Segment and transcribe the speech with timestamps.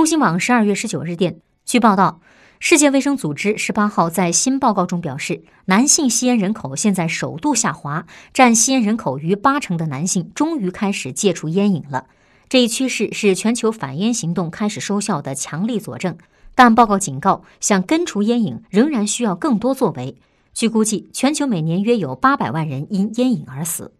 [0.00, 2.22] 中新网十二月十九日电据报道
[2.58, 12.06] 世界卫生组织十八号在新报告中表示男性吸烟人口现在首度下滑占吸烟人口逾八成的男性终于开始戒除烟瘾了。
[12.48, 16.16] 这一趋势是全球反烟行动开始收效的强力佐证
[16.54, 20.16] 但报告警告想根除烟瘾仍然需要更多作为。
[20.54, 23.92] 据估计全球每年约有八百万人因烟瘾而死。